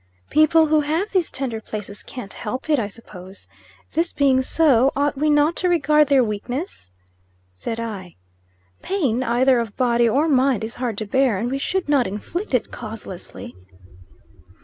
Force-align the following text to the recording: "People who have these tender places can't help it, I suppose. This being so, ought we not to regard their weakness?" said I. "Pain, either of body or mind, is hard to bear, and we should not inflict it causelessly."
"People 0.31 0.65
who 0.65 0.79
have 0.79 1.11
these 1.11 1.29
tender 1.29 1.61
places 1.61 2.01
can't 2.01 2.33
help 2.33 2.71
it, 2.71 2.79
I 2.79 2.87
suppose. 2.87 3.47
This 3.91 4.13
being 4.13 4.41
so, 4.41 4.91
ought 4.95 5.15
we 5.15 5.29
not 5.29 5.55
to 5.57 5.69
regard 5.69 6.07
their 6.07 6.23
weakness?" 6.23 6.89
said 7.53 7.79
I. 7.79 8.15
"Pain, 8.81 9.21
either 9.21 9.59
of 9.59 9.77
body 9.77 10.09
or 10.09 10.27
mind, 10.27 10.63
is 10.63 10.73
hard 10.81 10.97
to 10.97 11.05
bear, 11.05 11.37
and 11.37 11.51
we 11.51 11.59
should 11.59 11.87
not 11.87 12.07
inflict 12.07 12.55
it 12.55 12.71
causelessly." 12.71 13.53